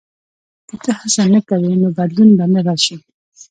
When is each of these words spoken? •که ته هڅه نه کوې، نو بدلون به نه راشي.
•که 0.69 0.75
ته 0.83 0.91
هڅه 0.99 1.23
نه 1.33 1.39
کوې، 1.47 1.73
نو 1.81 1.87
بدلون 1.97 2.29
به 2.37 2.45
نه 2.53 2.59
راشي. 2.67 2.95